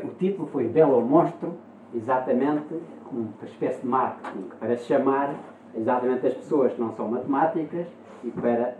[0.00, 1.52] O título foi Belo Monstro,
[1.94, 2.74] exatamente
[3.10, 5.34] uma espécie de marketing, para chamar
[5.76, 7.86] exatamente as pessoas que não são matemáticas
[8.24, 8.74] e para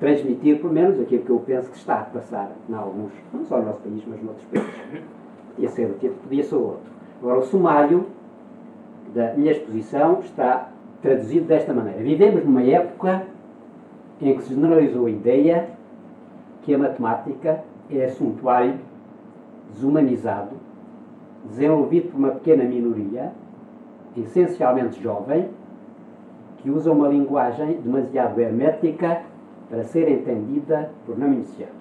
[0.00, 3.58] transmitir, pelo menos, aquilo que eu penso que está a passar em alguns, não só
[3.58, 5.04] no nosso país, mas noutros países.
[5.54, 6.90] Podia ser o título, podia ser outro.
[7.22, 8.06] Agora, o sumário
[9.14, 10.70] da minha exposição está
[11.00, 12.00] traduzido desta maneira.
[12.00, 13.22] Vivemos numa época
[14.20, 15.68] em que se generalizou a ideia
[16.62, 18.74] que a matemática é assuntuário
[19.72, 20.56] desumanizado,
[21.44, 23.32] desenvolvido por uma pequena minoria,
[24.16, 25.48] essencialmente jovem,
[26.58, 29.22] que usa uma linguagem demasiado hermética
[29.68, 31.76] para ser entendida por não iniciados.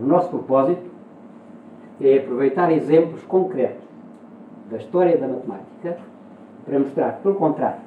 [0.00, 0.90] O nosso propósito
[2.00, 3.84] é aproveitar exemplos concretos
[4.70, 5.98] da história da matemática
[6.64, 7.80] para mostrar pelo contrário,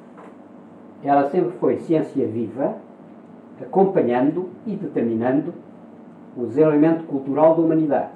[1.02, 2.76] ela sempre foi ciência viva,
[3.60, 5.54] acompanhando e determinando
[6.36, 8.10] o desenvolvimento cultural da humanidade,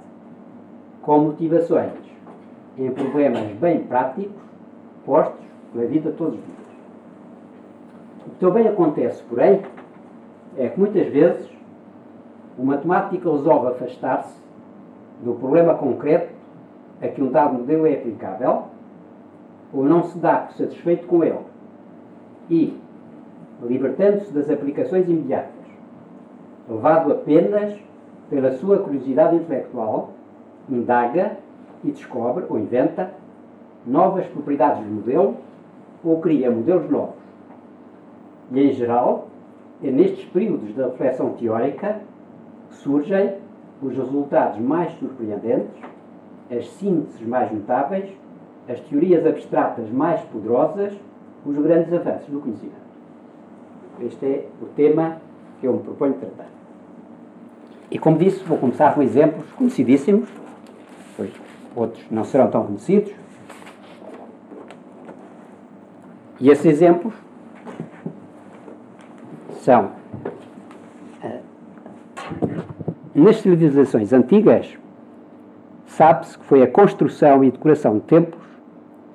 [1.02, 1.92] com motivações
[2.76, 4.32] em problemas bem práticos
[5.04, 6.58] postos pela vida todos os dias.
[8.26, 9.62] O que também acontece, porém,
[10.56, 11.48] é que muitas vezes
[12.58, 14.38] o matemático resolve afastar-se
[15.22, 16.32] do problema concreto
[17.00, 18.64] a que um dado modelo é aplicável
[19.72, 21.38] ou não se dá por satisfeito com ele
[22.50, 22.76] e,
[23.62, 25.50] libertando-se das aplicações imediatas,
[26.68, 27.78] levado apenas
[28.28, 30.10] pela sua curiosidade intelectual,
[30.68, 31.36] indaga
[31.84, 33.10] e descobre ou inventa
[33.86, 35.36] novas propriedades do modelo
[36.04, 37.20] ou cria modelos novos.
[38.52, 39.28] E, em geral,
[39.82, 42.00] é nestes períodos da reflexão teórica
[42.68, 43.34] que surgem
[43.82, 45.82] os resultados mais surpreendentes,
[46.50, 48.10] as sínteses mais notáveis,
[48.68, 50.92] as teorias abstratas mais poderosas,
[51.46, 52.76] os grandes avanços do conhecimento.
[54.00, 55.16] Este é o tema
[55.60, 56.48] que eu me proponho tratar.
[57.90, 60.28] E como disse, vou começar com exemplos conhecidíssimos,
[61.20, 61.30] pois
[61.76, 63.12] outros não serão tão conhecidos.
[66.40, 67.12] E esses exemplos
[69.60, 69.90] são
[71.22, 71.42] uh,
[73.14, 74.78] nas civilizações antigas
[75.84, 78.42] sabe-se que foi a construção e decoração de templos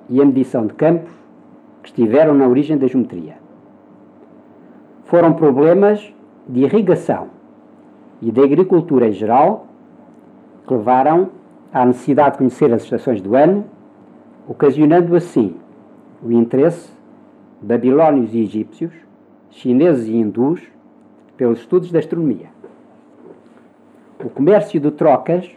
[0.08, 1.12] e a medição de campos
[1.82, 3.38] que estiveram na origem da geometria.
[5.06, 6.14] Foram problemas
[6.48, 7.28] de irrigação
[8.22, 9.66] e da agricultura em geral
[10.64, 11.30] que levaram
[11.72, 13.64] à necessidade de conhecer as estações do ano,
[14.48, 15.56] ocasionando assim
[16.22, 16.90] o interesse
[17.60, 18.92] de babilónios e egípcios,
[19.50, 20.62] chineses e hindus
[21.36, 22.48] pelos estudos da astronomia.
[24.24, 25.50] O comércio de trocas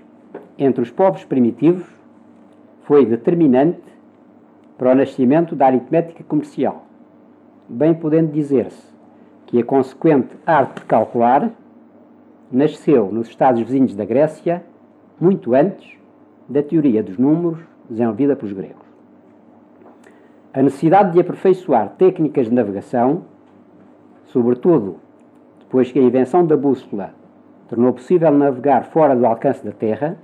[0.57, 1.85] entre os povos primitivos
[2.83, 3.81] foi determinante
[4.77, 6.85] para o nascimento da aritmética comercial,
[7.67, 8.87] bem podendo dizer-se
[9.45, 11.51] que a consequente arte de calcular
[12.51, 14.63] nasceu nos Estados vizinhos da Grécia
[15.19, 15.98] muito antes
[16.49, 18.89] da teoria dos números desenvolvida pelos gregos.
[20.53, 23.23] A necessidade de aperfeiçoar técnicas de navegação,
[24.25, 24.97] sobretudo
[25.59, 27.13] depois que a invenção da bússola
[27.67, 30.17] tornou possível navegar fora do alcance da Terra,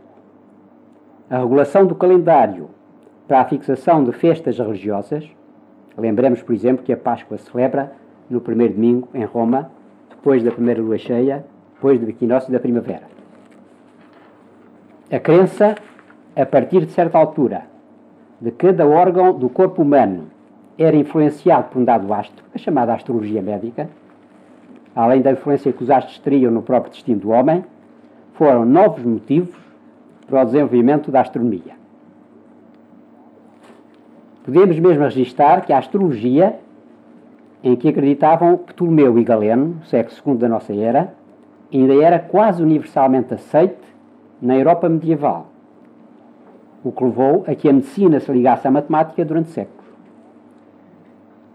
[1.29, 2.69] a regulação do calendário
[3.27, 5.29] para a fixação de festas religiosas,
[5.95, 7.91] lembremos, por exemplo, que a Páscoa se celebra
[8.29, 9.69] no primeiro domingo em Roma,
[10.09, 13.03] depois da primeira lua cheia, depois do equinócio da primavera.
[15.11, 15.75] A crença,
[16.35, 17.63] a partir de certa altura,
[18.41, 20.27] de cada órgão do corpo humano
[20.77, 23.89] era influenciado por um dado astro, a chamada astrologia médica,
[24.93, 27.63] além da influência que os astros teriam no próprio destino do homem,
[28.33, 29.55] foram novos motivos
[30.27, 31.73] para o desenvolvimento da astronomia.
[34.43, 36.59] Podemos mesmo registrar que a astrologia,
[37.63, 41.13] em que acreditavam Ptolomeu e Galeno, século II da nossa era,
[41.73, 43.77] ainda era quase universalmente aceite
[44.41, 45.47] na Europa medieval,
[46.85, 49.83] o que levou a que a medicina se ligasse à matemática durante séculos.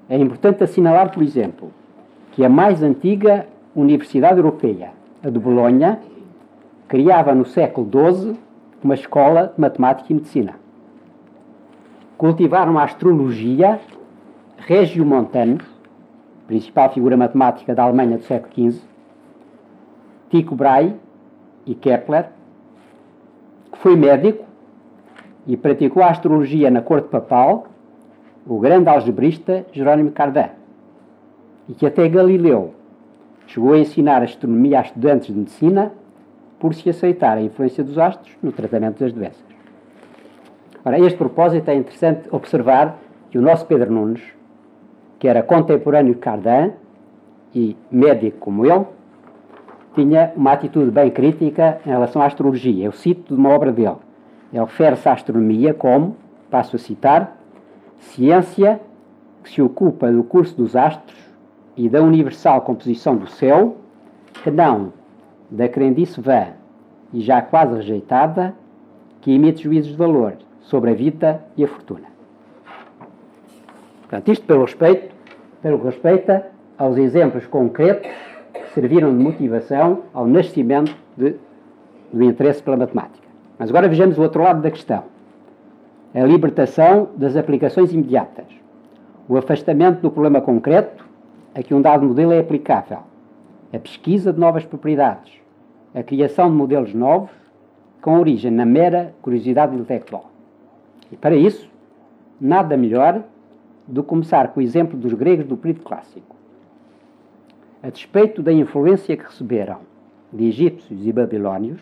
[0.09, 1.71] É importante assinalar, por exemplo,
[2.33, 4.91] que a mais antiga universidade europeia,
[5.23, 6.01] a de Bolonha,
[6.89, 8.37] criava no século XII
[8.83, 10.57] uma escola de matemática e medicina.
[12.19, 13.79] Cultivaram a astrologia
[14.59, 15.65] regiomontanos,
[16.49, 18.83] principal figura matemática da Alemanha do século XV,
[20.29, 20.97] Tycho Brahe
[21.65, 22.31] e Kepler,
[23.71, 24.50] que foi médico
[25.47, 27.67] e praticou a astrologia na corte papal,
[28.47, 30.51] o grande algebrista Jerónimo Cardin,
[31.69, 32.75] e que até Galileu
[33.47, 35.93] chegou a ensinar astronomia a estudantes de medicina
[36.59, 39.45] por se aceitar a influência dos astros no tratamento das doenças.
[40.85, 42.99] Ora, este propósito é interessante observar
[43.31, 44.23] que o nosso Pedro Nunes,
[45.19, 46.73] que era contemporâneo de Cardin
[47.55, 48.87] e médico como ele,
[49.95, 52.85] tinha uma atitude bem crítica em relação à astrologia.
[52.85, 53.97] Eu cito de uma obra dele.
[54.53, 56.17] Refere-se à astronomia como,
[56.51, 57.37] passo a citar,
[57.99, 58.81] ciência
[59.43, 61.19] que se ocupa do curso dos astros
[61.77, 63.77] e da universal composição do céu,
[64.43, 64.93] que não
[65.51, 66.49] da crendice vã
[67.13, 68.55] e já quase rejeitada,
[69.21, 72.09] que emite juízos de valor sobre a vida e a fortuna.
[74.03, 75.15] Portanto, isto pelo respeito,
[75.63, 76.47] pelo respeita
[76.77, 78.11] aos exemplos concretos
[78.53, 81.37] que serviram de motivação ao nascimento de,
[82.13, 83.20] do interesse pela matemática.
[83.61, 85.05] Mas agora vejamos o outro lado da questão.
[86.15, 88.47] A libertação das aplicações imediatas.
[89.29, 91.07] O afastamento do problema concreto
[91.55, 93.01] a que um dado modelo é aplicável.
[93.71, 95.35] A pesquisa de novas propriedades.
[95.95, 97.31] A criação de modelos novos
[98.01, 100.31] com origem na mera curiosidade intelectual.
[101.13, 101.71] E para isso,
[102.41, 103.23] nada melhor
[103.87, 106.35] do que começar com o exemplo dos gregos do período clássico.
[107.83, 109.81] A despeito da influência que receberam
[110.33, 111.81] de egípcios e babilônios,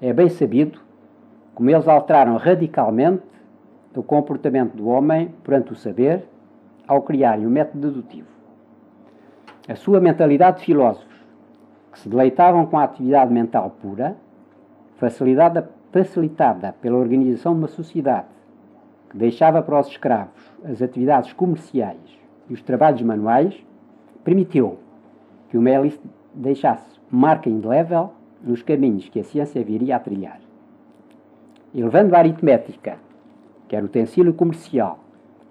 [0.00, 0.85] é bem sabido
[1.56, 3.22] como eles alteraram radicalmente
[3.96, 6.28] o comportamento do homem perante o saber
[6.86, 8.28] ao criarem o método dedutivo.
[9.66, 11.16] A sua mentalidade de filósofos,
[11.90, 14.18] que se deleitavam com a atividade mental pura,
[14.98, 18.26] facilitada, facilitada pela organização de uma sociedade
[19.08, 22.20] que deixava para os escravos as atividades comerciais
[22.50, 23.56] e os trabalhos manuais,
[24.22, 24.76] permitiu
[25.48, 25.98] que o Melis
[26.34, 28.12] deixasse marca indelével
[28.42, 30.45] nos caminhos que a ciência viria a trilhar
[31.76, 32.96] elevando a aritmética,
[33.68, 34.98] que era utensílio comercial,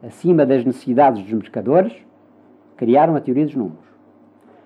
[0.01, 1.93] acima das necessidades dos mercadores,
[2.75, 3.85] criaram a teoria dos números.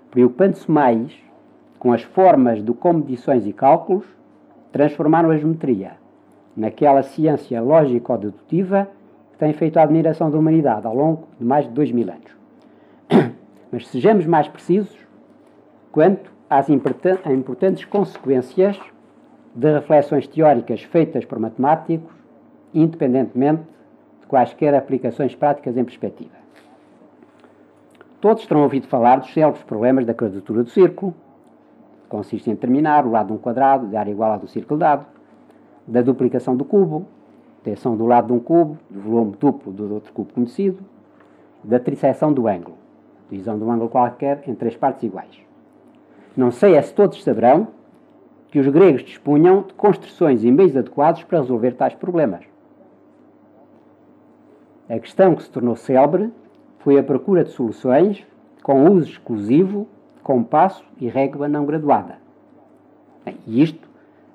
[0.10, 1.12] Preocupando-se mais
[1.78, 4.06] com as formas de comedições e cálculos,
[4.72, 5.94] transformaram a geometria
[6.56, 8.88] naquela ciência lógico-dedutiva
[9.34, 12.38] que tem feito a admiração da humanidade ao longo de mais de dois mil anos.
[13.72, 14.98] Mas sejamos mais precisos
[15.92, 18.80] quanto às importantes consequências
[19.54, 22.12] de reflexões teóricas feitas por matemáticos,
[22.74, 23.64] independentemente
[24.22, 26.38] de quaisquer aplicações práticas em perspectiva.
[28.22, 31.14] Todos terão ouvido falar dos célebres problemas da quadratura do círculo,
[32.04, 34.80] que consiste em determinar o lado de um quadrado de área igual ao do círculo
[34.80, 35.06] dado,
[35.88, 37.08] da duplicação do cubo,
[37.64, 40.80] tensão do lado de um cubo, do volume duplo do outro cubo conhecido,
[41.64, 42.78] da trisseção do ângulo,
[43.30, 45.42] divisão de um ângulo qualquer em três partes iguais.
[46.36, 47.68] Não sei é se todos saberão
[48.52, 52.42] que os gregos dispunham de construções e meios adequados para resolver tais problemas.
[54.90, 56.32] A questão que se tornou célebre
[56.80, 58.26] foi a procura de soluções
[58.64, 59.88] com uso exclusivo,
[60.24, 62.18] compasso e régua não graduada.
[63.46, 63.88] E isto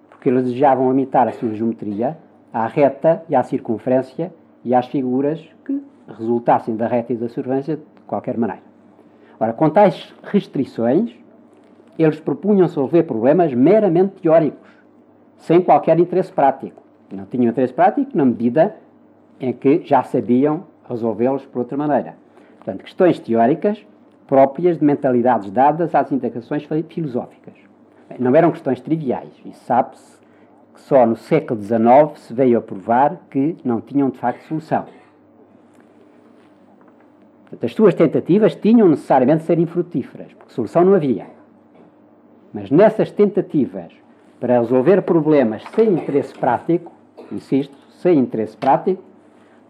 [0.09, 2.17] porque eles desejavam limitar a sua geometria
[2.53, 4.33] à reta e à circunferência
[4.65, 8.63] e às figuras que resultassem da reta e da circunferência de qualquer maneira.
[9.39, 11.15] Ora, com tais restrições,
[11.99, 14.71] eles propunham resolver problemas meramente teóricos,
[15.37, 16.83] sem qualquer interesse prático.
[17.13, 18.77] Não tinham interesse prático na medida
[19.39, 22.17] em que já sabiam resolvê-los por outra maneira.
[22.57, 23.85] Portanto, questões teóricas
[24.27, 27.55] próprias de mentalidades dadas às integrações filosóficas.
[28.09, 30.19] Bem, não eram questões triviais, e sabe-se
[30.73, 31.79] que só no século XIX
[32.17, 34.87] se veio a provar que não tinham de facto solução.
[37.43, 41.34] Portanto, as suas tentativas tinham necessariamente de ser infrutíferas, porque solução não havia.
[42.55, 43.93] Mas nessas tentativas
[44.39, 46.93] para resolver problemas sem interesse prático,
[47.33, 49.03] insisto, sem interesse prático,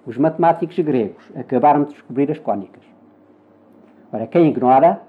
[0.06, 2.82] os matemáticos gregos acabaram de descobrir as cónicas.
[4.12, 5.00] Ora, quem ignora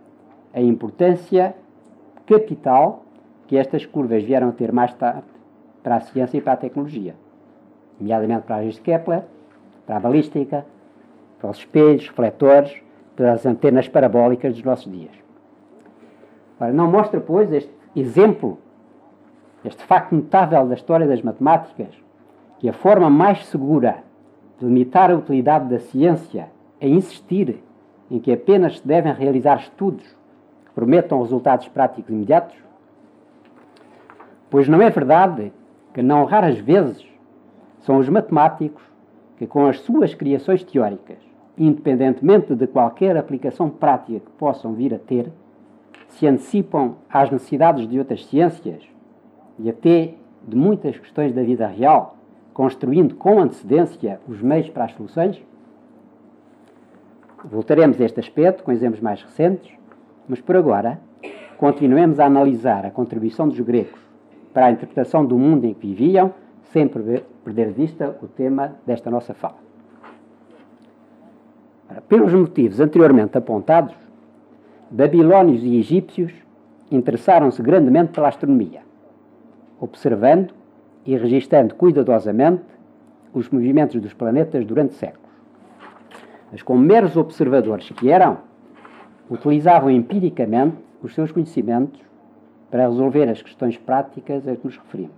[0.54, 1.54] a importância
[2.26, 3.04] capital
[3.46, 5.28] que estas curvas vieram a ter mais tarde
[5.84, 7.14] para a ciência e para a tecnologia,
[8.00, 9.24] nomeadamente para a de Kepler,
[9.86, 10.66] para a balística,
[11.40, 12.82] para os espelhos, refletores,
[13.18, 15.25] para as antenas parabólicas dos nossos dias.
[16.60, 18.58] Ora, não mostra, pois, este exemplo,
[19.64, 21.90] este facto notável da história das matemáticas,
[22.60, 24.04] que a forma mais segura
[24.60, 27.62] de limitar a utilidade da ciência é insistir
[28.10, 30.06] em que apenas se devem realizar estudos
[30.66, 32.56] que prometam resultados práticos imediatos?
[34.50, 35.52] Pois não é verdade
[35.94, 37.06] que, não raras vezes,
[37.80, 38.84] são os matemáticos
[39.38, 41.18] que, com as suas criações teóricas,
[41.58, 45.32] independentemente de qualquer aplicação prática que possam vir a ter,
[46.10, 48.84] se antecipam às necessidades de outras ciências
[49.60, 50.14] e até
[50.48, 52.18] de muitas questões da vida real,
[52.54, 55.42] construindo com antecedência os meios para as soluções?
[57.44, 59.72] Voltaremos a este aspecto com exemplos mais recentes,
[60.28, 61.00] mas por agora
[61.58, 64.00] continuemos a analisar a contribuição dos gregos
[64.54, 66.34] para a interpretação do mundo em que viviam,
[66.72, 69.58] sem perder de vista o tema desta nossa fala.
[72.08, 73.94] Pelos motivos anteriormente apontados,
[74.90, 76.32] babilônios e egípcios
[76.92, 78.82] interessaram-se grandemente pela astronomia,
[79.80, 80.54] observando
[81.06, 82.64] e registando cuidadosamente
[83.34, 85.26] os movimentos dos planetas durante séculos.
[86.52, 88.38] Mas, como meros observadores que eram,
[89.30, 92.00] utilizavam empiricamente os seus conhecimentos
[92.70, 95.16] para resolver as questões práticas a que nos referimos.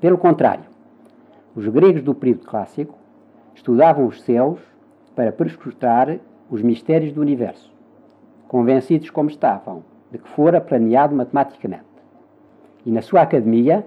[0.00, 0.64] Pelo contrário,
[1.54, 2.94] os gregos do período clássico
[3.54, 4.60] estudavam os céus
[5.14, 6.18] para perscrutar
[6.50, 7.72] os mistérios do universo,
[8.54, 9.82] convencidos como estavam
[10.12, 11.82] de que fora planeado matematicamente.
[12.86, 13.84] E na sua academia,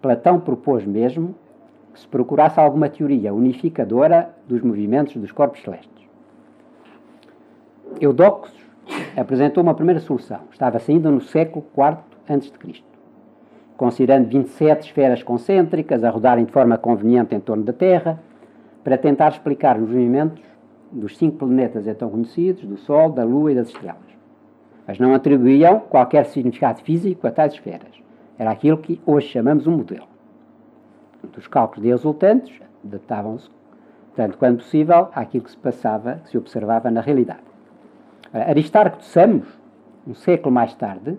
[0.00, 1.34] Platão propôs mesmo
[1.92, 6.08] que se procurasse alguma teoria unificadora dos movimentos dos corpos celestes.
[8.00, 8.54] Eudoxos
[9.16, 10.42] apresentou uma primeira solução.
[10.52, 12.84] Estava-se ainda no século IV a.C.
[13.76, 18.20] Considerando 27 esferas concêntricas a rodarem de forma conveniente em torno da Terra,
[18.84, 20.40] para tentar explicar os movimentos
[20.90, 23.98] dos cinco planetas então conhecidos, do Sol, da Lua e das estrelas.
[24.86, 28.02] Mas não atribuíam qualquer significado físico a tais esferas.
[28.38, 30.06] Era aquilo que hoje chamamos um modelo.
[31.36, 33.48] Os cálculos de resultantes adaptavam-se,
[34.14, 37.42] tanto quanto possível, àquilo que se passava, que se observava na realidade.
[38.32, 39.46] Aristarco de Samos,
[40.06, 41.16] um século mais tarde,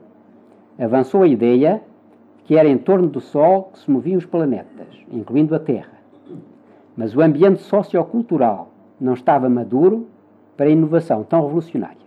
[0.78, 1.82] avançou a ideia
[2.44, 5.96] que era em torno do Sol que se moviam os planetas, incluindo a Terra.
[6.96, 10.08] Mas o ambiente sociocultural não estava maduro
[10.56, 12.06] para a inovação tão revolucionária.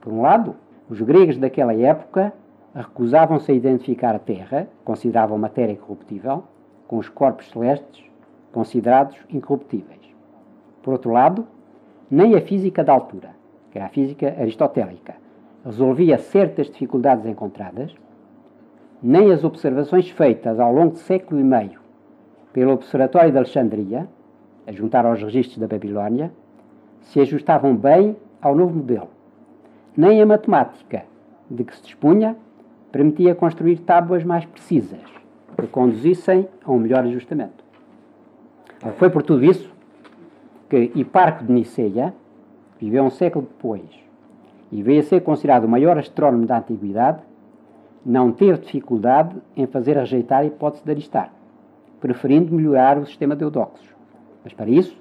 [0.00, 0.54] Por um lado,
[0.88, 2.32] os gregos daquela época
[2.74, 6.44] recusavam-se a identificar a Terra, consideravam matéria incorruptível,
[6.86, 8.04] com os corpos celestes,
[8.52, 10.00] considerados incorruptíveis.
[10.82, 11.46] Por outro lado,
[12.10, 13.30] nem a física da altura,
[13.70, 15.14] que era a física aristotélica,
[15.64, 17.94] resolvia certas dificuldades encontradas,
[19.02, 21.84] nem as observações feitas ao longo de século e meio
[22.52, 24.08] pelo Observatório de Alexandria,
[24.66, 26.32] a juntar aos registros da Babilónia,
[27.02, 29.08] se ajustavam bem ao novo modelo.
[29.96, 31.04] Nem a matemática
[31.50, 32.36] de que se dispunha
[32.90, 35.00] permitia construir tábuas mais precisas
[35.56, 37.64] que conduzissem a um melhor ajustamento.
[38.96, 39.72] Foi por tudo isso
[40.68, 42.14] que Hiparco de Niceia
[42.80, 43.82] viveu um século depois
[44.70, 47.22] e veio a ser considerado o maior astrónomo da antiguidade,
[48.04, 51.34] não teve dificuldade em fazer rejeitar a hipótese de Aristarco,
[52.00, 53.93] preferindo melhorar o sistema de Eudoxos.
[54.44, 54.96] Mas para isso,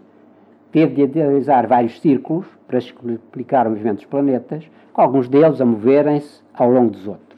[0.72, 5.66] teve de idealizar vários círculos para explicar o movimento dos planetas, com alguns deles a
[5.66, 7.34] moverem-se ao longo dos outros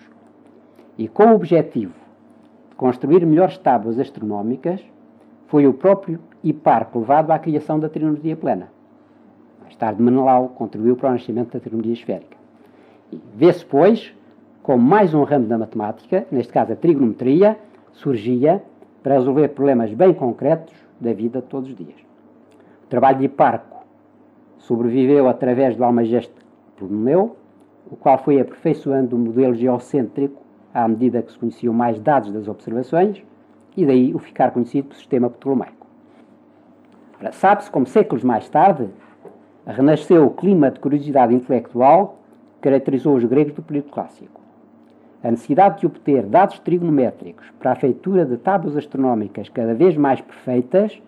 [0.97, 1.93] e com o objetivo
[2.69, 4.81] de construir melhores tábuas astronómicas,
[5.47, 8.69] foi o próprio Hiparco levado à criação da trigonometria plana.
[9.61, 12.37] Mais tarde, Menelau contribuiu para o nascimento da trigonometria esférica.
[13.35, 14.13] Vê-se, pois,
[14.63, 17.57] como mais um ramo da matemática, neste caso a trigonometria,
[17.93, 18.63] surgia
[19.03, 21.99] para resolver problemas bem concretos da vida todos os dias.
[22.83, 23.85] O trabalho de Hiparco
[24.57, 26.33] sobreviveu através do almageste
[26.75, 27.35] Ptolomeu,
[27.89, 30.41] o qual foi aperfeiçoando o modelo geocêntrico
[30.73, 33.23] à medida que se conheciam mais dados das observações,
[33.77, 35.87] e daí o ficar conhecido do sistema ptolomaico.
[37.31, 38.89] Sabe-se como séculos mais tarde
[39.65, 42.19] renasceu o clima de curiosidade intelectual
[42.55, 44.41] que caracterizou os gregos do período clássico.
[45.25, 50.21] A necessidade de obter dados trigonométricos para a feitura de tábuas astronómicas cada vez mais
[50.21, 51.01] perfeitas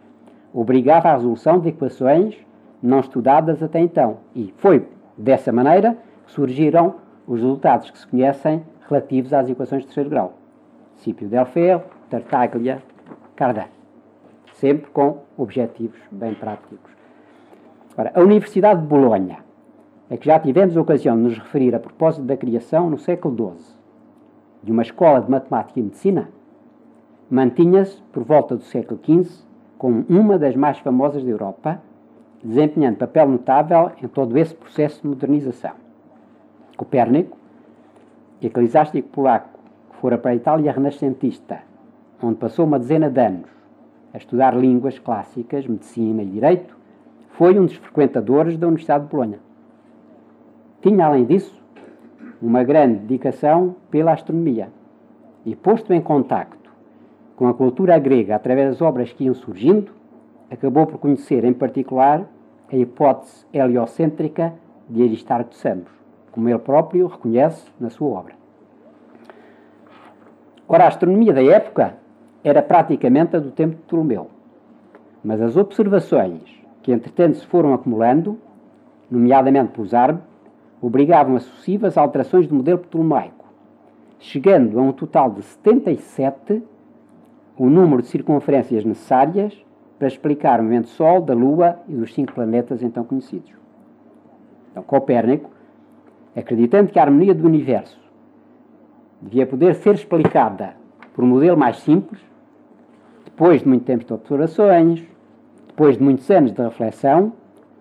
[0.52, 2.36] obrigava à resolução de equações
[2.82, 4.18] não estudadas até então.
[4.34, 5.96] E foi dessa maneira
[6.26, 6.96] que surgiram
[7.28, 10.34] os resultados que se conhecem relativos às equações de terceiro grau.
[10.96, 12.82] Cipio Delfeu, Tartaglia,
[13.36, 13.66] Cardan.
[14.54, 16.92] Sempre com objetivos bem práticos.
[17.96, 19.38] Ora, a Universidade de Bolonha,
[20.10, 23.54] é que já tivemos a ocasião de nos referir a propósito da criação no século
[23.54, 23.77] XII
[24.64, 26.30] de uma escola de matemática e medicina,
[27.30, 29.46] mantinha-se por volta do século XV
[29.78, 31.82] como uma das mais famosas da Europa,
[32.44, 35.72] desempenhando papel notável em todo esse processo de modernização.
[36.76, 37.38] Copérnico
[38.42, 39.50] eclesiástico polaco
[39.90, 41.60] que fora para a Itália renascentista,
[42.22, 43.50] onde passou uma dezena de anos
[44.14, 46.78] a estudar línguas clássicas, medicina e direito,
[47.30, 49.40] foi um dos frequentadores da Universidade de Bolonha.
[50.82, 51.62] Tinha, além disso,
[52.42, 54.70] uma grande dedicação pela astronomia
[55.46, 56.72] e, posto em contacto
[57.36, 59.92] com a cultura grega através das obras que iam surgindo,
[60.50, 62.28] acabou por conhecer, em particular,
[62.72, 64.54] a hipótese heliocêntrica
[64.90, 65.98] de Aristarco de Samos
[66.38, 68.36] como ele próprio reconhece na sua obra.
[70.68, 71.96] Ora, a astronomia da época
[72.44, 74.30] era praticamente a do tempo de Ptolomeu,
[75.24, 76.44] mas as observações
[76.84, 78.38] que entretanto se foram acumulando,
[79.10, 80.22] nomeadamente pelos árabes,
[80.82, 83.46] obrigavam a sucessivas alterações do modelo ptolomaico,
[84.20, 86.64] chegando a um total de 77
[87.58, 89.58] o número de circunferências necessárias
[89.98, 93.52] para explicar o movimento do Sol, da Lua e dos cinco planetas então conhecidos.
[94.72, 95.50] Então, Copérnico
[96.36, 98.00] acreditando que a harmonia do universo
[99.20, 100.76] devia poder ser explicada
[101.14, 102.22] por um modelo mais simples,
[103.26, 105.04] depois de muito tempo de observações,
[105.68, 107.34] depois de muitos anos de reflexão,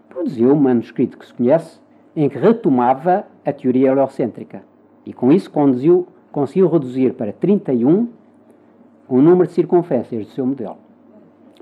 [0.09, 1.79] produziu um manuscrito que se conhece
[2.17, 4.63] em que retomava a teoria heliocêntrica
[5.05, 8.09] e com isso conduziu, conseguiu reduzir para 31
[9.09, 10.79] o número de circunferências do seu modelo.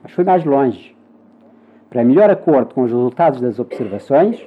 [0.02, 0.96] Mas foi mais longe.
[1.90, 4.46] Para melhor acordo com os resultados das observações,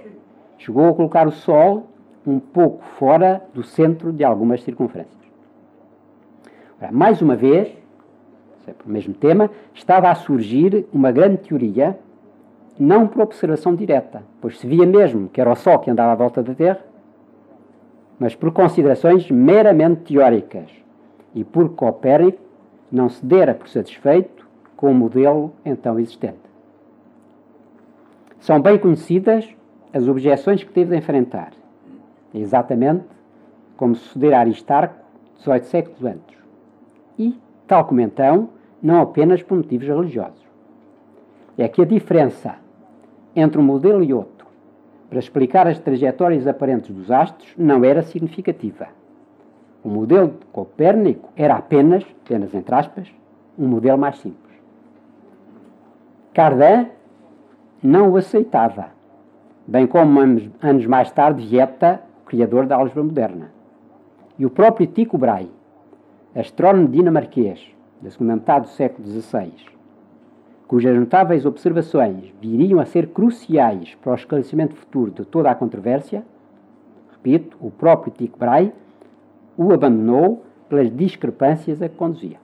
[0.58, 1.88] chegou a colocar o Sol
[2.26, 5.16] um pouco fora do centro de algumas circunferências.
[6.92, 7.70] Mais uma vez,
[8.66, 11.98] sempre o mesmo tema, estava a surgir uma grande teoria,
[12.80, 16.16] não por observação direta, pois se via mesmo que era o Sol que andava à
[16.16, 16.80] volta da Terra,
[18.20, 20.70] mas por considerações meramente teóricas
[21.36, 22.40] e por Copérnico
[22.92, 26.40] não se dera por satisfeito com o modelo então existente.
[28.40, 29.48] São bem conhecidas
[29.94, 31.52] as objeções que teve de enfrentar,
[32.34, 33.06] exatamente
[33.76, 34.96] como sucedera Aristarco
[35.38, 36.38] 18 séculos antes.
[37.18, 38.50] E, tal como então,
[38.82, 40.46] não apenas por motivos religiosos.
[41.58, 42.56] É que a diferença
[43.40, 44.48] entre um modelo e outro
[45.10, 48.88] para explicar as trajetórias aparentes dos astros não era significativa.
[49.84, 53.08] O modelo de Copérnico era apenas, apenas entre aspas,
[53.58, 54.58] um modelo mais simples.
[56.34, 56.88] Cardan
[57.82, 58.88] não o aceitava,
[59.66, 63.52] bem como anos mais tarde Vieta, criador da álgebra moderna.
[64.38, 65.50] E o próprio Tycho Brahe,
[66.36, 69.54] astrónomo dinamarquês da segunda metade do século XVI,
[70.68, 76.24] cujas notáveis observações viriam a ser cruciais para o esclarecimento futuro de toda a controvérsia,
[77.12, 78.74] repito, o próprio Tycho Brahe
[79.58, 82.38] o abandonou pelas discrepâncias a que conduzia.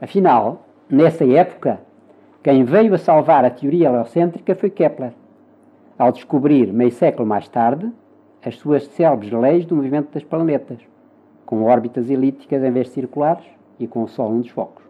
[0.00, 1.80] Afinal, nessa época,
[2.42, 5.12] quem veio a salvar a teoria heliocêntrica foi Kepler,
[5.98, 7.90] ao descobrir, meio século mais tarde,
[8.42, 10.78] as suas célebres leis do movimento das planetas,
[11.44, 13.44] com órbitas elípticas em vez de circulares
[13.78, 14.89] e com o Sol um dos focos.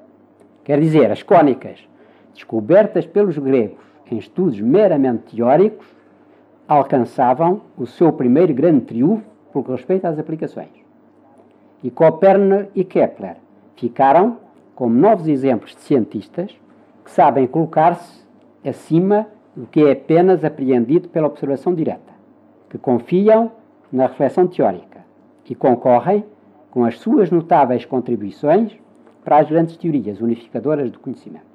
[0.64, 1.86] Quer dizer, as cônicas,
[2.34, 5.86] descobertas pelos gregos em estudos meramente teóricos,
[6.66, 10.68] alcançavam o seu primeiro grande triunfo por respeito às aplicações.
[11.82, 13.36] E Copérnico e Kepler
[13.76, 14.38] ficaram
[14.74, 16.54] como novos exemplos de cientistas
[17.04, 18.24] que sabem colocar-se
[18.64, 22.12] acima do que é apenas apreendido pela observação direta,
[22.68, 23.50] que confiam
[23.90, 25.00] na reflexão teórica
[25.48, 26.24] e concorrem
[26.70, 28.78] com as suas notáveis contribuições
[29.24, 31.50] para as grandes teorias unificadoras do conhecimento.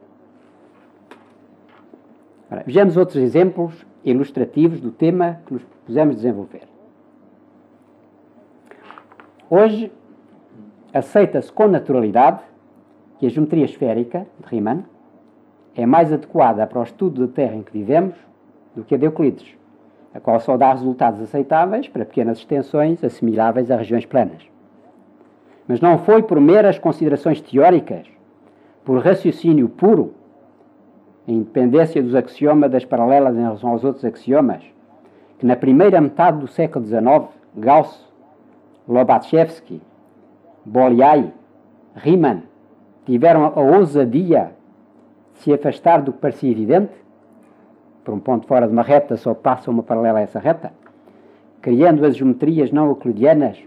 [2.50, 6.68] Ora, vejamos outros exemplos ilustrativos do tema que nos propusemos desenvolver.
[9.50, 9.92] Hoje,
[10.94, 12.42] aceita-se com naturalidade
[13.20, 14.84] que a geometria esférica de Riemann
[15.76, 18.16] é mais adequada para o estudo da Terra em que vivemos
[18.76, 19.56] do que a de Euclides,
[20.14, 24.55] a qual só dá resultados aceitáveis para pequenas extensões assimiláveis a regiões planas.
[25.68, 28.06] Mas não foi por meras considerações teóricas,
[28.84, 30.14] por raciocínio puro,
[31.28, 34.64] em independência dos axiomas das paralelas em relação aos outros axiomas,
[35.40, 38.08] que na primeira metade do século XIX, Gauss,
[38.88, 39.82] Lobachevsky,
[40.64, 41.34] Bolyai,
[41.96, 42.44] Riemann
[43.06, 44.52] tiveram a ousadia
[45.34, 46.94] de se afastar do que parecia evidente,
[48.04, 50.72] por um ponto fora de uma reta só passa uma paralela a essa reta,
[51.60, 53.58] criando as geometrias não euclidianas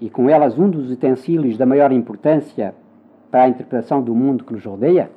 [0.00, 2.74] e com elas um dos utensílios da maior importância
[3.30, 5.10] para a interpretação do mundo que nos rodeia?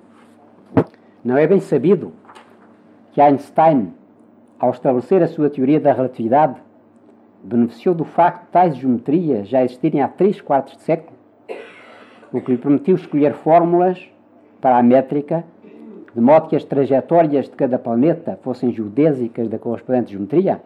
[1.23, 2.11] Não é bem sabido
[3.13, 3.93] que Einstein,
[4.59, 6.61] ao estabelecer a sua teoria da relatividade,
[7.41, 11.17] beneficiou do facto de tais geometrias já existirem há três quartos de século,
[12.31, 14.09] o que lhe permitiu escolher fórmulas
[14.59, 15.45] para a métrica,
[16.13, 20.61] de modo que as trajetórias de cada planeta fossem geodésicas da correspondente geometria?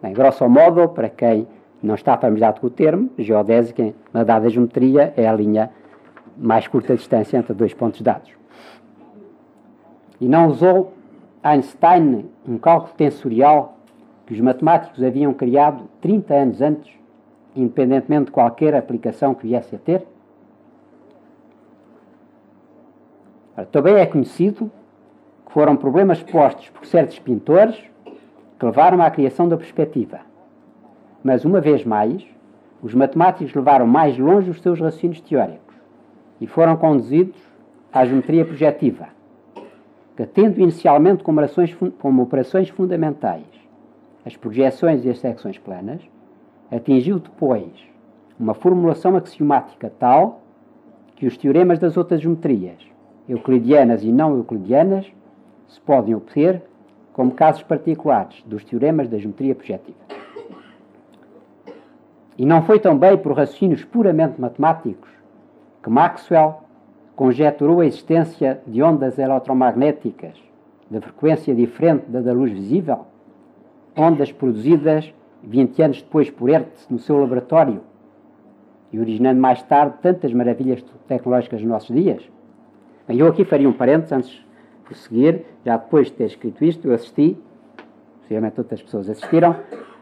[0.00, 1.46] Bem, grosso modo, para quem
[1.82, 5.70] não está familiarizado com o termo, geodésica, na dada geometria, é a linha
[6.36, 8.30] mais curta distância entre dois pontos dados.
[10.20, 10.92] E não usou
[11.42, 13.76] Einstein um cálculo tensorial
[14.24, 16.92] que os matemáticos haviam criado 30 anos antes,
[17.56, 20.06] independentemente de qualquer aplicação que viesse a ter?
[23.72, 24.70] também é conhecido
[25.44, 27.76] que foram problemas postos por certos pintores
[28.58, 30.20] que levaram à criação da perspectiva.
[31.22, 32.26] Mas, uma vez mais,
[32.82, 35.74] os matemáticos levaram mais longe os seus raciocínios teóricos
[36.40, 37.36] e foram conduzidos
[37.92, 39.08] à geometria projetiva,
[40.16, 43.58] que, tendo inicialmente como operações, como operações fundamentais
[44.28, 46.02] as projeções e as secções planas,
[46.70, 47.70] atingiu depois
[48.38, 50.42] uma formulação axiomática tal
[51.16, 52.76] que os teoremas das outras geometrias,
[53.28, 55.06] euclidianas e não euclidianas,
[55.66, 56.62] se podem obter
[57.18, 59.98] como casos particulares dos teoremas da geometria projetiva.
[62.38, 65.10] E não foi também por raciocínios puramente matemáticos
[65.82, 66.60] que Maxwell
[67.16, 70.40] conjeturou a existência de ondas eletromagnéticas
[70.88, 73.00] de frequência diferente da da luz visível,
[73.96, 77.80] ondas produzidas 20 anos depois por Hertz no seu laboratório
[78.92, 82.22] e originando mais tarde tantas maravilhas tecnológicas nos nossos dias.
[83.08, 84.47] Bem, eu aqui faria um parênteses antes
[84.92, 87.36] de seguir, já depois de ter escrito isto, eu assisti,
[88.20, 89.56] possivelmente outras pessoas assistiram,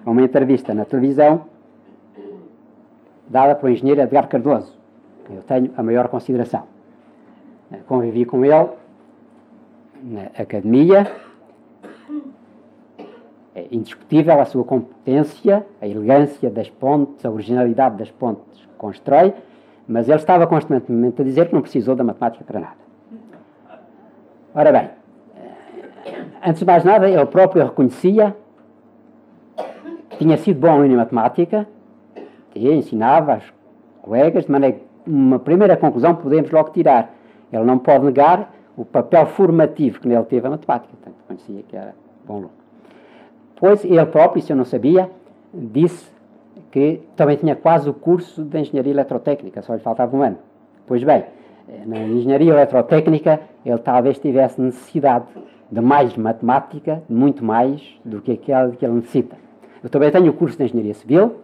[0.04, 1.46] a uma entrevista na televisão
[3.28, 4.72] dada pelo engenheiro Edgar Cardoso.
[5.28, 6.64] Eu tenho a maior consideração.
[7.86, 8.68] Convivi com ele
[10.02, 11.10] na academia.
[13.54, 19.34] É indiscutível a sua competência, a elegância das pontes, a originalidade das pontes que constrói,
[19.88, 22.85] mas ele estava constantemente a dizer que não precisou da matemática para nada.
[24.58, 24.88] Ora bem,
[26.42, 28.34] antes de mais nada, ele próprio reconhecia
[30.08, 31.68] que tinha sido bom em matemática,
[32.54, 33.52] e ensinava aos
[34.00, 37.14] colegas, de maneira que uma primeira conclusão podemos logo tirar.
[37.52, 41.76] Ele não pode negar o papel formativo que nele teve a matemática, portanto, conhecia que
[41.76, 42.50] era bom aluno.
[43.56, 45.10] Pois ele próprio, isso eu não sabia,
[45.52, 46.10] disse
[46.70, 50.38] que também tinha quase o curso de Engenharia Eletrotécnica, só lhe faltava um ano.
[50.86, 51.26] Pois bem,
[51.86, 55.26] na Engenharia Eletrotécnica ele talvez tivesse necessidade
[55.70, 59.36] de mais matemática, muito mais do que aquela que ele necessita.
[59.82, 61.36] Eu também tenho o curso de Engenharia Civil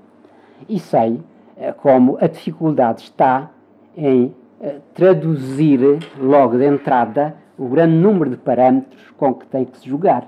[0.68, 1.20] e sei
[1.56, 3.50] eh, como a dificuldade está
[3.96, 9.78] em eh, traduzir logo de entrada o grande número de parâmetros com que tem que
[9.78, 10.26] se jogar.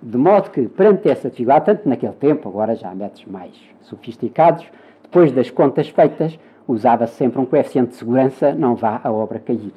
[0.00, 3.52] De modo que, perante essa dificuldade, tanto naquele tempo, agora já há métodos mais
[3.82, 4.64] sofisticados,
[5.02, 9.72] depois das contas feitas, usava-se sempre um coeficiente de segurança, não vá a obra cair.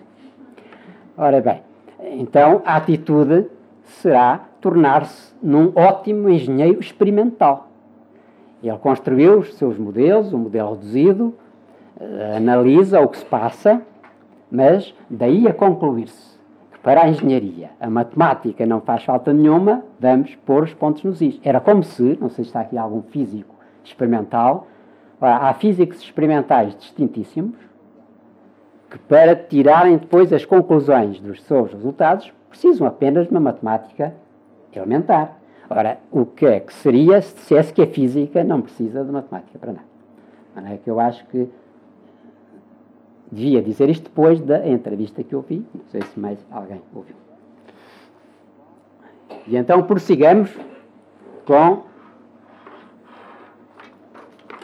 [1.17, 1.61] Ora bem,
[2.19, 3.47] então a atitude
[3.83, 7.69] será tornar-se num ótimo engenheiro experimental.
[8.61, 11.33] Ele construiu os seus modelos, um modelo reduzido,
[11.99, 13.81] eh, analisa o que se passa,
[14.51, 16.37] mas daí a concluir-se
[16.71, 21.21] que para a engenharia a matemática não faz falta nenhuma, vamos pôr os pontos nos
[21.21, 21.39] is.
[21.43, 24.67] Era como se, não sei se está aqui algum físico experimental,
[25.21, 27.55] há físicos experimentais distintíssimos
[28.89, 34.13] que para tirarem depois as conclusões dos seus resultados precisam apenas de uma matemática
[34.73, 35.37] elementar.
[35.69, 39.57] Ora, o que é que seria se dissesse que a física não precisa de matemática
[39.57, 40.71] para nada?
[40.73, 41.47] É que eu acho que
[43.31, 45.65] devia dizer isto depois da entrevista que eu vi.
[45.73, 47.15] Não sei se mais alguém ouviu.
[49.47, 50.53] E então prossigamos
[51.45, 51.83] com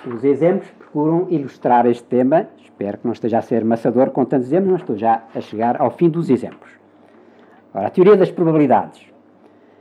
[0.05, 2.47] os exemplos procuram ilustrar este tema.
[2.61, 5.81] Espero que não esteja a ser maçador com tantos exemplos, não estou já a chegar
[5.81, 6.69] ao fim dos exemplos.
[7.73, 9.05] Ora, a teoria das probabilidades.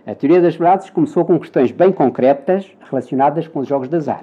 [0.06, 4.22] A teoria das probabilidades começou com questões bem concretas relacionadas com os jogos de azar.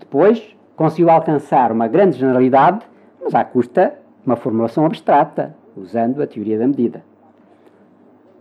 [0.00, 2.86] Depois, conseguiu alcançar uma grande generalidade
[3.28, 7.04] mas à custa de uma formulação abstrata, usando a teoria da medida.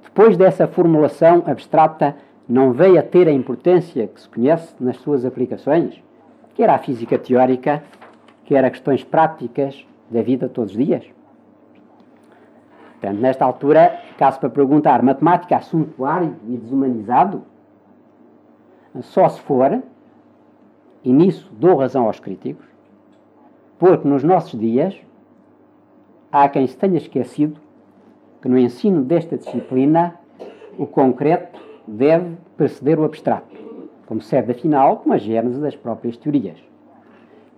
[0.04, 2.16] Depois dessa formulação abstrata,
[2.48, 6.02] não veio a ter a importância que se conhece nas suas aplicações,
[6.58, 7.84] quer à física teórica,
[8.44, 11.06] quer a questões práticas da vida todos os dias.
[12.94, 17.44] Portanto, nesta altura, caso para perguntar matemática assuntuário e desumanizado,
[19.02, 19.84] só se for,
[21.04, 22.66] e nisso dou razão aos críticos,
[23.78, 25.00] porque nos nossos dias
[26.32, 27.62] há quem se tenha esquecido
[28.42, 30.20] que no ensino desta disciplina
[30.76, 33.67] o concreto deve preceder o abstrato,
[34.08, 36.58] como serve afinal como a gênese das próprias teorias.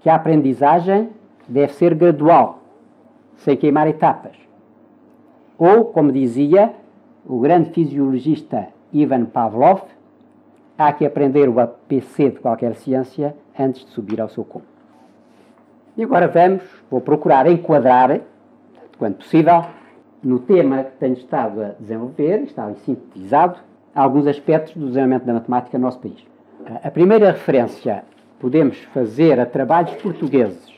[0.02, 1.10] Que a aprendizagem
[1.48, 2.60] deve ser gradual,
[3.38, 4.36] sem queimar etapas.
[5.58, 6.74] Ou, como dizia
[7.26, 9.84] o grande fisiologista Ivan Pavlov,
[10.78, 14.66] há que aprender o APC de qualquer ciência antes de subir ao seu cume.
[15.98, 18.22] E agora vamos, vou procurar enquadrar,
[18.98, 19.66] quando possível,
[20.24, 23.60] no tema que tenho estado a desenvolver, está sintetizado,
[23.94, 26.26] alguns aspectos do desenvolvimento da matemática no nosso país.
[26.66, 28.04] A primeira referência
[28.38, 30.70] podemos fazer a trabalhos portugueses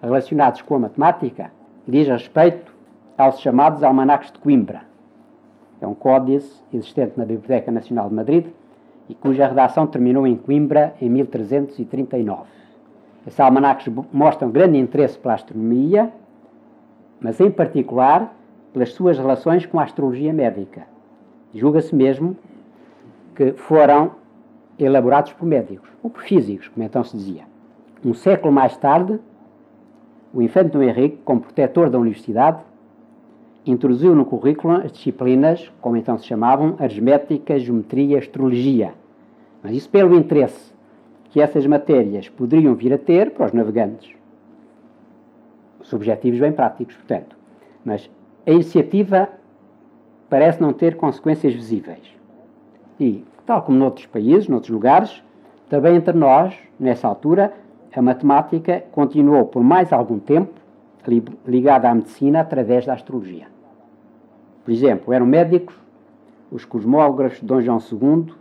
[0.00, 1.52] relacionados com a matemática
[1.86, 2.74] diz respeito
[3.18, 4.82] aos chamados Almanacs de Coimbra.
[5.82, 8.46] É um códice existente na Biblioteca Nacional de Madrid
[9.06, 12.44] e cuja redação terminou em Coimbra em 1339.
[13.26, 16.10] Esses almanacs mostram grande interesse pela astronomia,
[17.20, 18.34] mas em particular
[18.72, 20.86] pelas suas relações com a astrologia médica.
[21.54, 22.34] Julga-se mesmo
[23.36, 24.21] que foram
[24.82, 27.44] elaborados por médicos, ou por físicos, como então se dizia.
[28.04, 29.18] Um século mais tarde,
[30.34, 32.60] o infante Dom Henrique, como protetor da universidade,
[33.64, 38.94] introduziu no currículo as disciplinas, como então se chamavam, aritmética, geometria, astrologia.
[39.62, 40.72] Mas isso pelo interesse
[41.30, 44.14] que essas matérias poderiam vir a ter para os navegantes.
[45.80, 47.36] Os objetivos bem práticos, portanto.
[47.84, 48.10] Mas
[48.46, 49.28] a iniciativa
[50.28, 52.16] parece não ter consequências visíveis.
[52.98, 55.22] E, tal como noutros países, noutros lugares,
[55.68, 57.52] também entre nós, nessa altura,
[57.94, 60.54] a matemática continuou por mais algum tempo
[61.46, 63.48] ligada à medicina através da astrologia.
[64.64, 65.74] Por exemplo, eram médicos
[66.50, 68.32] os cosmógrafos Dom João II,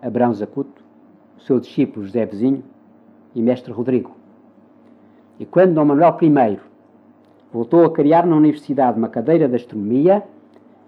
[0.00, 0.84] Abrão Zacuto,
[1.36, 2.62] o seu discípulo José Vizinho
[3.34, 4.12] e Mestre Rodrigo.
[5.40, 6.60] E quando Dom Manuel I
[7.52, 10.22] voltou a criar na Universidade uma cadeira de astronomia,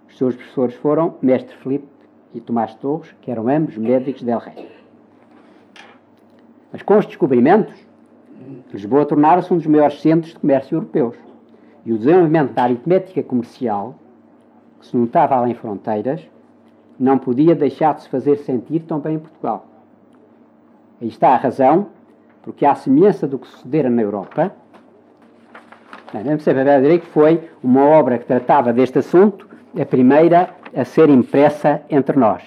[0.09, 1.96] os seus professores foram Mestre Felipe
[2.37, 4.69] e Tomás Torres, que eram ambos médicos del Rei.
[6.71, 7.75] Mas com os descobrimentos,
[8.73, 11.17] Lisboa tornara-se um dos maiores centros de comércio europeus.
[11.85, 13.95] E o desenvolvimento da aritmética comercial,
[14.79, 16.21] que se notava além fronteiras,
[16.99, 19.67] não podia deixar de se fazer sentir também em Portugal.
[21.01, 21.89] Aí está a razão,
[22.43, 24.53] porque à semelhança do que sucedera na Europa,
[26.13, 31.09] não para dizer que foi uma obra que tratava deste assunto, a primeira a ser
[31.09, 32.43] impressa entre nós.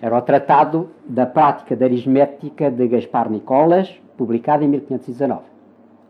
[0.00, 5.42] Era o Tratado da Prática da Aritmética de Gaspar Nicolas, publicado em 1519.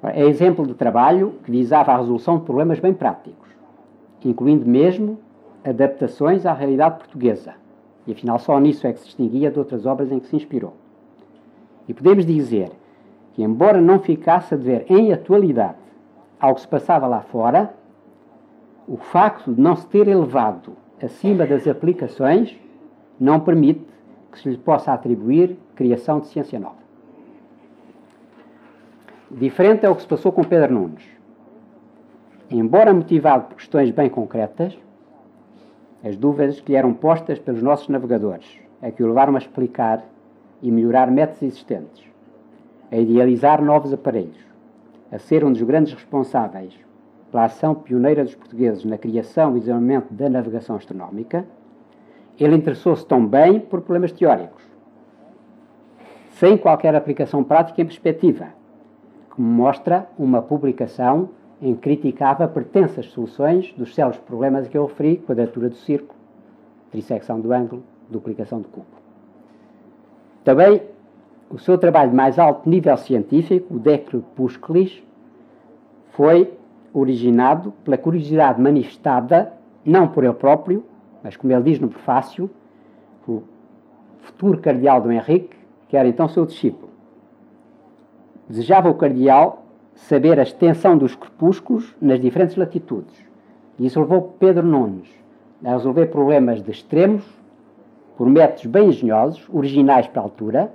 [0.03, 3.49] É exemplo de trabalho que visava a resolução de problemas bem práticos,
[4.25, 5.19] incluindo mesmo
[5.65, 7.55] adaptações à realidade portuguesa.
[8.07, 10.75] E afinal, só nisso é que se distinguia de outras obras em que se inspirou.
[11.89, 12.71] E podemos dizer
[13.35, 15.77] que, embora não ficasse a ver em atualidade
[16.39, 17.75] ao que se passava lá fora,
[18.89, 22.57] o facto de não se ter elevado acima das aplicações
[23.19, 23.87] não permite
[24.31, 26.81] que se lhe possa atribuir criação de ciência nova.
[29.31, 31.05] Diferente é o que se passou com Pedro Nunes.
[32.51, 34.77] Embora motivado por questões bem concretas,
[36.03, 40.03] as dúvidas que lhe eram postas pelos nossos navegadores é que o levaram a explicar
[40.63, 42.05] e melhorar métodos existentes,
[42.91, 44.39] a idealizar novos aparelhos,
[45.13, 46.75] a ser um dos grandes responsáveis
[47.31, 51.47] pela ação pioneira dos portugueses na criação e desenvolvimento da navegação astronómica,
[52.39, 54.63] ele interessou-se tão bem por problemas teóricos,
[56.31, 58.49] sem qualquer aplicação prática em perspectiva,
[59.29, 65.19] como mostra uma publicação em que criticava pretensas soluções dos célebres problemas que eu referi,
[65.19, 66.19] quadratura do círculo,
[66.91, 68.87] trissecção do ângulo, duplicação do cubo.
[70.43, 70.83] Também
[71.51, 75.03] o seu trabalho de mais alto nível científico, o De Crepusculis,
[76.13, 76.51] foi
[76.93, 79.53] originado pela curiosidade manifestada,
[79.85, 80.85] não por ele próprio,
[81.23, 82.51] mas como ele diz no prefácio,
[83.31, 83.43] o
[84.21, 85.57] futuro cardeal do Henrique,
[85.89, 86.91] que era então seu discípulo.
[88.49, 93.15] Desejava o cardeal saber a extensão dos crepúsculos nas diferentes latitudes.
[93.79, 95.09] E isso levou Pedro Nunes
[95.65, 97.23] a resolver problemas de extremos
[98.17, 100.73] por métodos bem engenhosos, originais para a altura,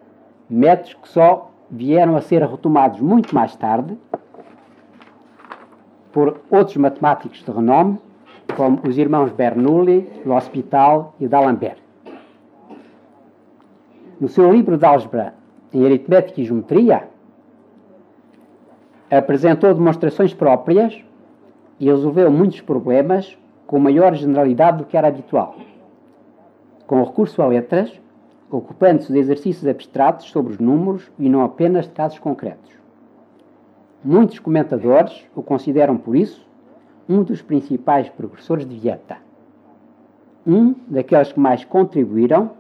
[0.50, 3.98] métodos que só vieram a ser retomados muito mais tarde
[6.16, 8.00] por outros matemáticos de renome,
[8.56, 11.78] como os irmãos Bernoulli, do Hospital e d'Alembert.
[14.18, 15.34] No seu livro de álgebra
[15.74, 17.10] em aritmética e geometria,
[19.12, 21.04] apresentou demonstrações próprias
[21.82, 25.58] e resolveu muitos problemas com maior generalidade do que era habitual,
[26.88, 27.92] com recurso a letras,
[28.50, 32.85] ocupando-se de exercícios abstratos sobre os números e não apenas de casos concretos.
[34.08, 36.48] Muitos comentadores o consideram, por isso,
[37.10, 39.18] um dos principais precursores de Vieta,
[40.46, 42.52] um daqueles que mais contribuíram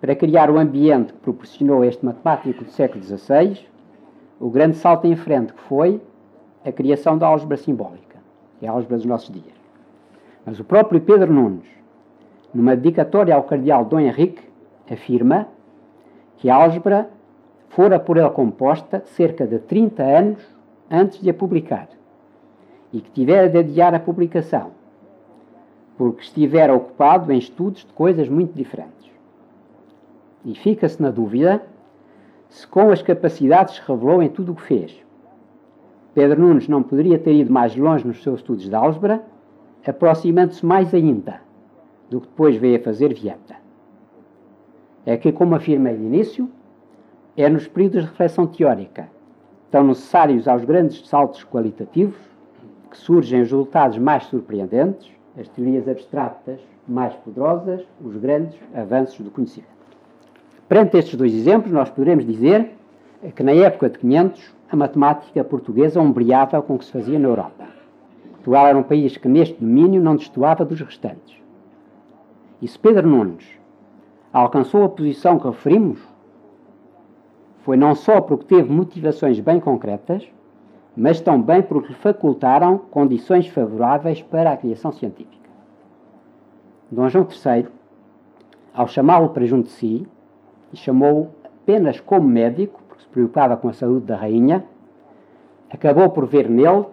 [0.00, 3.66] para criar o ambiente que proporcionou este matemático do século XVI
[4.40, 6.00] o grande salto em frente que foi
[6.64, 8.16] a criação da álgebra simbólica,
[8.58, 9.54] que é a álgebra dos nossos dias.
[10.46, 11.68] Mas o próprio Pedro Nunes,
[12.54, 14.42] numa dedicatória ao cardeal Dom Henrique,
[14.90, 15.48] afirma
[16.38, 17.10] que a álgebra
[17.68, 20.57] fora por ele composta cerca de 30 anos
[20.90, 21.88] antes de a publicar
[22.92, 24.70] e que tivera de adiar a publicação,
[25.96, 29.10] porque estivera ocupado em estudos de coisas muito diferentes.
[30.44, 31.62] E fica-se na dúvida
[32.48, 35.04] se com as capacidades revelou em tudo o que fez.
[36.14, 39.22] Pedro Nunes não poderia ter ido mais longe nos seus estudos de álgebra,
[39.86, 41.40] aproximando-se mais ainda
[42.08, 43.56] do que depois veio a fazer Vieta.
[45.04, 46.50] É que, como afirmei de início,
[47.36, 49.08] é nos períodos de reflexão teórica,
[49.70, 52.16] tão necessários aos grandes saltos qualitativos,
[52.90, 59.30] que surgem os resultados mais surpreendentes, as teorias abstratas mais poderosas, os grandes avanços do
[59.30, 59.78] conhecimento.
[60.68, 62.74] Perante estes dois exemplos, nós poderemos dizer
[63.34, 67.28] que na época de 500 a matemática portuguesa ombreava com o que se fazia na
[67.28, 67.66] Europa.
[68.32, 71.36] Portugal era um país que neste domínio não destoava dos restantes.
[72.60, 73.44] E se Pedro Nunes
[74.32, 76.00] alcançou a posição que referimos,
[77.68, 80.26] foi não só porque teve motivações bem concretas,
[80.96, 85.50] mas também porque lhe facultaram condições favoráveis para a criação científica.
[86.90, 87.66] Dom João III,
[88.72, 90.08] ao chamá-lo para junto de si,
[90.72, 94.64] chamou-o apenas como médico, porque se preocupava com a saúde da rainha,
[95.68, 96.86] acabou por ver nele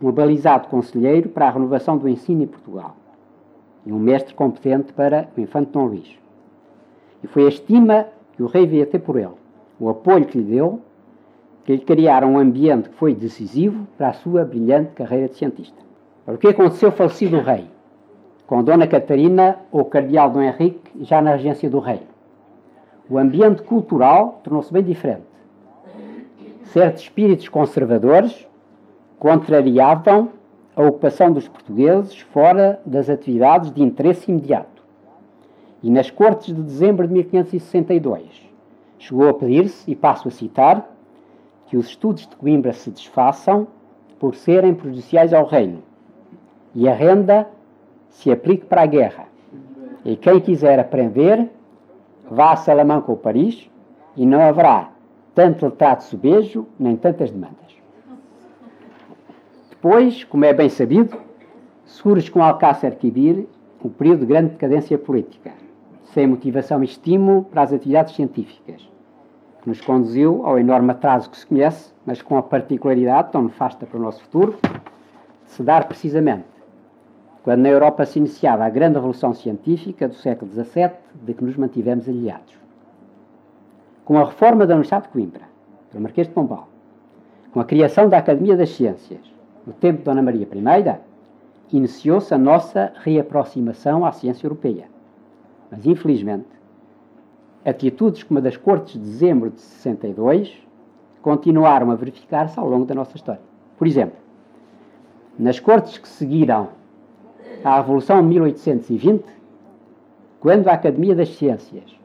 [0.00, 2.94] um abalizado conselheiro para a renovação do ensino em Portugal
[3.84, 6.16] e um mestre competente para o infante Dom Luís.
[7.24, 9.34] E foi a estima que o rei veio ter por ele,
[9.78, 10.80] o apoio que lhe deu
[11.66, 15.76] que lhe criaram um ambiente que foi decisivo para a sua brilhante carreira de cientista.
[16.24, 17.66] O que aconteceu falecido o rei,
[18.46, 22.02] com Dona Catarina ou Cardeal Dom Henrique já na regência do rei?
[23.10, 25.26] O ambiente cultural tornou-se bem diferente.
[26.66, 28.48] Certos espíritos conservadores
[29.18, 30.30] contrariavam
[30.76, 34.82] a ocupação dos portugueses fora das atividades de interesse imediato.
[35.82, 38.45] E nas Cortes de dezembro de 1562
[38.98, 40.88] chegou a pedir-se, e passo a citar,
[41.66, 43.66] que os estudos de Coimbra se desfaçam
[44.18, 45.82] por serem prejudiciais ao reino
[46.76, 47.48] e a renda
[48.10, 49.26] se aplique para a guerra.
[50.04, 51.50] E quem quiser aprender,
[52.30, 53.70] vá a Salamanca ou Paris
[54.14, 54.90] e não haverá
[55.34, 57.56] tanto letrado subejo nem tantas demandas.
[59.70, 61.18] Depois, como é bem sabido,
[61.84, 63.46] surge com Alcácer Quibir
[63.82, 65.52] um período de grande decadência política,
[66.12, 68.88] sem motivação e estímulo para as atividades científicas
[69.66, 73.84] que nos conduziu ao enorme atraso que se conhece, mas com a particularidade tão nefasta
[73.84, 76.44] para o nosso futuro, de se dar precisamente
[77.42, 80.90] quando na Europa se iniciava a grande revolução científica do século XVII,
[81.22, 82.54] de que nos mantivemos aliados.
[84.04, 85.42] Com a reforma da Universidade de Coimbra,
[85.90, 86.68] pelo Marquês de Pombal,
[87.52, 89.20] com a criação da Academia das Ciências,
[89.66, 94.95] no tempo de Dona Maria I, iniciou-se a nossa reaproximação à ciência europeia.
[95.70, 96.46] Mas, infelizmente,
[97.64, 100.66] atitudes como a das Cortes de dezembro de 62
[101.20, 103.42] continuaram a verificar-se ao longo da nossa história.
[103.76, 104.16] Por exemplo,
[105.38, 106.68] nas Cortes que seguiram
[107.64, 109.24] à Revolução de 1820,
[110.38, 111.98] quando a Academia das Ciências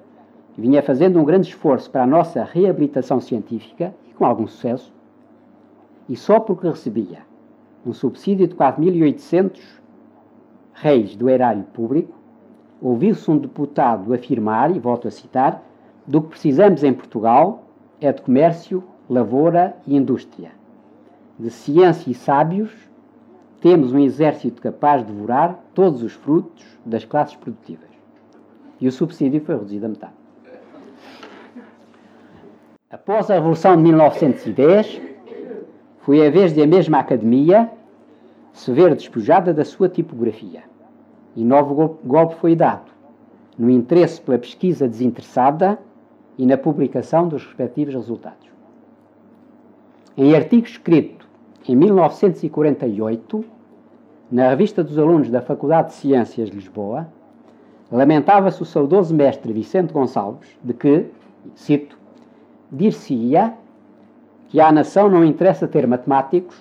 [0.58, 4.92] vinha fazendo um grande esforço para a nossa reabilitação científica, e com algum sucesso,
[6.10, 7.20] e só porque recebia
[7.86, 9.60] um subsídio de quase 1.800
[10.74, 12.14] reis do erário público,
[12.82, 15.64] ouviu-se um deputado afirmar, e volto a citar,
[16.08, 17.64] do que precisamos em Portugal
[18.02, 20.52] é de comércio, lavoura e indústria.
[21.38, 22.72] De ciência e sábios,
[23.60, 27.90] temos um exército capaz de devorar todos os frutos das classes produtivas.
[28.80, 30.14] E o subsídio foi reduzido a metade.
[32.90, 35.02] Após a Revolução de 1910,
[36.00, 37.70] foi a vez de a mesma academia
[38.52, 40.71] se ver despojada da sua tipografia
[41.36, 42.92] e novo golpe foi dado,
[43.58, 45.80] no interesse pela pesquisa desinteressada
[46.38, 48.50] e na publicação dos respectivos resultados.
[50.18, 51.28] Em artigo escrito
[51.68, 53.46] em 1948,
[54.32, 57.08] na revista dos alunos da Faculdade de Ciências de Lisboa,
[57.92, 61.06] lamentava-se o saudoso mestre Vicente Gonçalves de que,
[61.56, 61.98] cito,
[62.72, 63.54] dir-se-ia
[64.48, 66.56] que à nação não interessa ter matemáticos,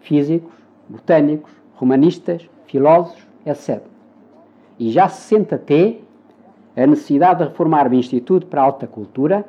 [0.00, 0.52] físicos,
[0.88, 3.82] botânicos, romanistas, filósofos, etc
[4.78, 5.98] e já se sente até
[6.76, 9.44] a necessidade de reformar o Instituto para a Alta Cultura,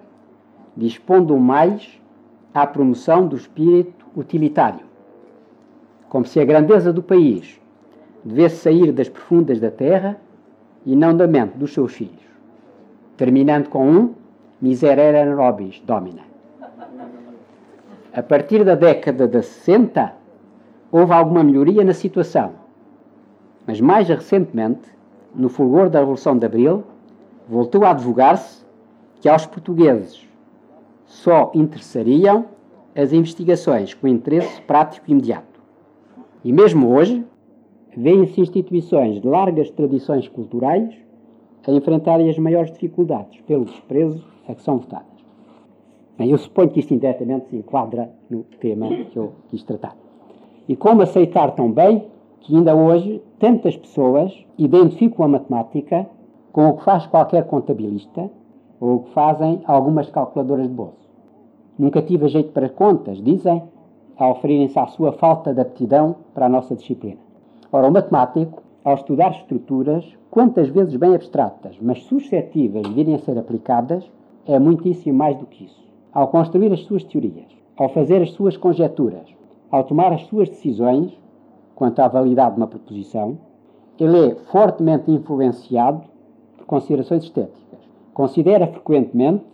[0.75, 2.01] dispondo mais
[2.53, 4.85] à promoção do espírito utilitário.
[6.09, 7.61] Como se a grandeza do país
[8.23, 10.17] devesse sair das profundas da terra
[10.85, 12.27] e não da mente dos seus filhos.
[13.15, 14.13] Terminando com um
[14.61, 16.23] Miserere nobis domina.
[18.11, 20.13] A partir da década de 60,
[20.91, 22.53] houve alguma melhoria na situação,
[23.65, 24.98] mas mais recentemente
[25.33, 26.83] no fulgor da Revolução de Abril,
[27.47, 28.65] voltou a advogar-se
[29.21, 30.27] que aos portugueses
[31.05, 32.45] só interessariam
[32.95, 35.59] as investigações com interesse prático e imediato.
[36.43, 37.25] E mesmo hoje,
[37.95, 40.93] vêem-se instituições de largas tradições culturais
[41.67, 45.05] a enfrentarem as maiores dificuldades pelo desprezo a que são votadas.
[46.17, 49.95] Bem, eu suponho que isto indiretamente se enquadra no tema que eu quis tratar.
[50.67, 52.05] E como aceitar tão bem
[52.41, 56.07] que ainda hoje tantas pessoas identificam a matemática
[56.51, 58.29] com o que faz qualquer contabilista
[58.79, 61.09] ou o que fazem algumas calculadoras de bolso.
[61.77, 63.63] Nunca tive jeito para contas, dizem,
[64.17, 67.19] ao referirem-se à sua falta de aptidão para a nossa disciplina.
[67.71, 73.19] Ora, o matemático, ao estudar estruturas, quantas vezes bem abstratas, mas suscetíveis de virem a
[73.19, 74.09] ser aplicadas,
[74.45, 75.87] é muitíssimo mais do que isso.
[76.11, 79.27] Ao construir as suas teorias, ao fazer as suas conjecturas,
[79.71, 81.17] ao tomar as suas decisões,
[81.79, 83.37] quanto à validade de uma proposição,
[83.97, 86.03] ele é fortemente influenciado
[86.57, 87.79] por considerações estéticas.
[88.13, 89.45] Considera frequentemente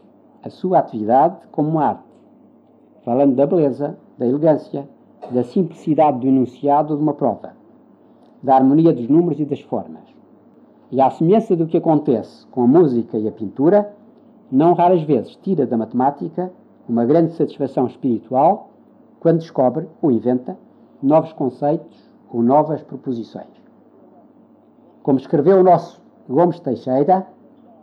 [0.42, 2.04] a sua atividade como uma arte,
[3.04, 4.90] falando da beleza, da elegância,
[5.30, 7.54] da simplicidade do enunciado de uma prova,
[8.42, 10.02] da harmonia dos números e das formas.
[10.92, 13.94] E à semelhança do que acontece com a música e a pintura,
[14.52, 16.52] não raras vezes tira da matemática
[16.90, 18.72] uma grande satisfação espiritual
[19.20, 20.58] quando descobre ou inventa
[21.04, 22.06] novos conceitos
[22.36, 23.48] ou novas proposições.
[25.02, 27.26] Como escreveu o nosso Gomes Teixeira,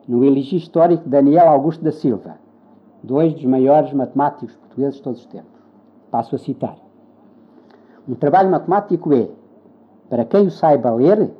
[0.06, 2.36] no elogio histórico de Daniel Augusto da Silva,
[3.02, 5.58] dois dos maiores matemáticos portugueses de todos os tempos.
[6.10, 6.76] Passo a citar.
[8.06, 9.30] Um trabalho matemático é,
[10.10, 11.30] para quem o saiba ler,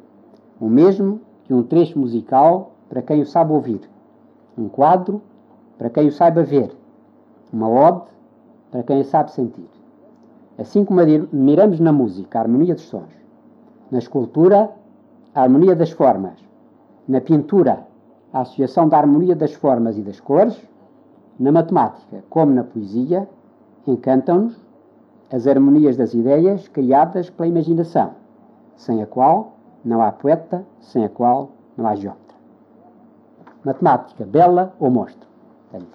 [0.58, 3.82] o mesmo que um trecho musical para quem o sabe ouvir,
[4.56, 5.20] um quadro
[5.76, 6.74] para quem o saiba ver,
[7.52, 8.08] uma ode
[8.70, 9.82] para quem a sabe sentir.
[10.62, 13.12] Assim como admiramos na música a harmonia dos sons,
[13.90, 14.70] na escultura
[15.34, 16.38] a harmonia das formas,
[17.08, 17.84] na pintura
[18.32, 20.56] a associação da harmonia das formas e das cores,
[21.36, 23.28] na matemática como na poesia,
[23.88, 24.56] encantam-nos
[25.32, 28.12] as harmonias das ideias criadas pela imaginação,
[28.76, 29.54] sem a qual
[29.84, 32.36] não há poeta, sem a qual não há geómetra.
[33.64, 35.26] Matemática, bela ou monstro?
[35.72, 35.88] Tenho.